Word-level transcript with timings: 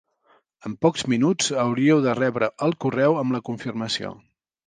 En 0.67 0.75
pocs 0.85 1.03
minuts 1.13 1.51
hauríeu 1.65 2.01
de 2.07 2.15
rebre 2.21 2.49
el 2.69 2.75
correu 2.85 3.19
amb 3.25 3.37
la 3.39 3.45
confirmació. 3.51 4.15